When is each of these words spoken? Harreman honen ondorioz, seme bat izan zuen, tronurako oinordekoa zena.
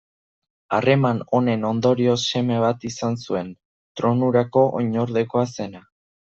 Harreman 0.77 1.19
honen 1.37 1.67
ondorioz, 1.71 2.15
seme 2.29 2.57
bat 2.63 2.87
izan 2.89 3.19
zuen, 3.27 3.53
tronurako 4.01 4.65
oinordekoa 4.81 5.47
zena. 5.61 5.85